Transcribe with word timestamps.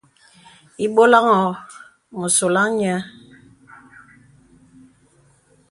Ìbɔlàŋ 0.85 1.25
ɔ̄ɔ̄ 1.37 1.53
mə 2.17 2.27
sɔlaŋ 2.37 2.67
nyɛ. 2.79 2.95